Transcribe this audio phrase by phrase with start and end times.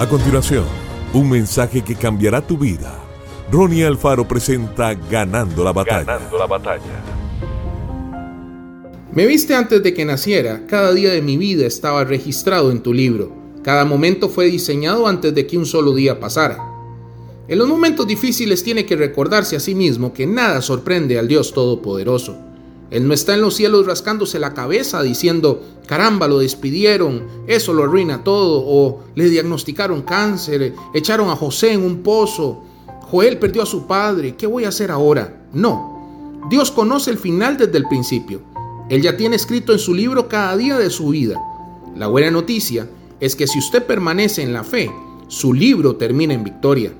[0.00, 0.64] A continuación,
[1.12, 2.98] un mensaje que cambiará tu vida.
[3.52, 6.04] Ronnie Alfaro presenta Ganando la batalla.
[6.04, 7.04] Ganando la batalla.
[9.12, 12.94] Me viste antes de que naciera, cada día de mi vida estaba registrado en tu
[12.94, 13.30] libro.
[13.62, 16.56] Cada momento fue diseñado antes de que un solo día pasara.
[17.46, 21.52] En los momentos difíciles tiene que recordarse a sí mismo que nada sorprende al Dios
[21.52, 22.38] Todopoderoso.
[22.90, 27.84] Él no está en los cielos rascándose la cabeza diciendo, caramba, lo despidieron, eso lo
[27.84, 32.64] arruina todo, o le diagnosticaron cáncer, echaron a José en un pozo,
[33.10, 35.42] Joel perdió a su padre, ¿qué voy a hacer ahora?
[35.52, 38.40] No, Dios conoce el final desde el principio.
[38.88, 41.40] Él ya tiene escrito en su libro cada día de su vida.
[41.96, 42.88] La buena noticia
[43.20, 44.90] es que si usted permanece en la fe,
[45.28, 46.92] su libro termina en victoria.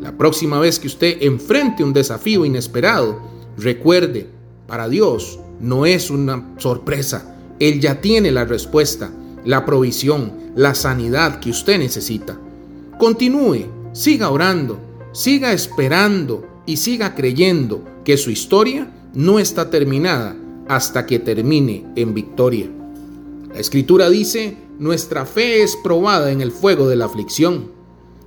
[0.00, 3.20] La próxima vez que usted enfrente un desafío inesperado,
[3.56, 4.28] recuerde,
[4.68, 7.34] para Dios no es una sorpresa.
[7.58, 9.10] Él ya tiene la respuesta,
[9.44, 12.38] la provisión, la sanidad que usted necesita.
[12.98, 14.78] Continúe, siga orando,
[15.12, 20.36] siga esperando y siga creyendo que su historia no está terminada
[20.68, 22.68] hasta que termine en victoria.
[23.50, 27.72] La escritura dice, nuestra fe es probada en el fuego de la aflicción.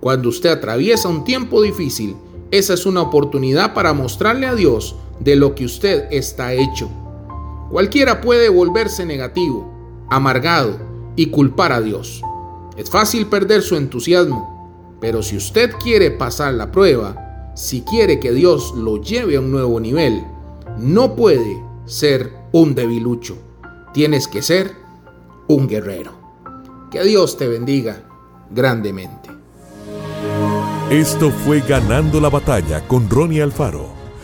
[0.00, 2.16] Cuando usted atraviesa un tiempo difícil,
[2.50, 6.88] esa es una oportunidad para mostrarle a Dios de lo que usted está hecho.
[7.70, 9.72] Cualquiera puede volverse negativo,
[10.10, 10.78] amargado
[11.16, 12.22] y culpar a Dios.
[12.76, 18.32] Es fácil perder su entusiasmo, pero si usted quiere pasar la prueba, si quiere que
[18.32, 20.24] Dios lo lleve a un nuevo nivel,
[20.78, 23.36] no puede ser un debilucho.
[23.92, 24.72] Tienes que ser
[25.48, 26.12] un guerrero.
[26.90, 28.02] Que Dios te bendiga
[28.50, 29.30] grandemente.
[30.90, 34.01] Esto fue Ganando la Batalla con Ronnie Alfaro.